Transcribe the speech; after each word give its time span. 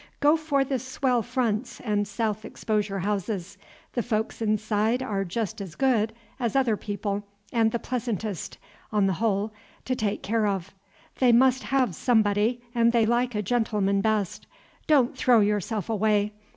Go 0.19 0.35
for 0.35 0.63
the 0.65 0.79
swell 0.79 1.21
fronts 1.21 1.79
and 1.79 2.07
south 2.07 2.43
exposure 2.43 3.01
houses; 3.01 3.59
the 3.93 4.01
folks 4.01 4.41
inside 4.41 5.03
are 5.03 5.23
just 5.23 5.61
as 5.61 5.75
good 5.75 6.11
as 6.39 6.55
other 6.55 6.75
people, 6.75 7.27
and 7.53 7.71
the 7.71 7.77
pleasantest, 7.77 8.57
on 8.91 9.05
the 9.05 9.13
whole, 9.21 9.53
to 9.85 9.95
take 9.95 10.23
care 10.23 10.47
of. 10.47 10.73
They 11.19 11.31
must 11.31 11.61
have 11.65 11.93
somebody, 11.93 12.63
and 12.73 12.91
they 12.93 13.05
like 13.05 13.35
a 13.35 13.43
gentleman 13.43 14.01
best. 14.01 14.47
Don't 14.87 15.15
throw 15.15 15.39
yourself 15.39 15.87
away. 15.87 16.33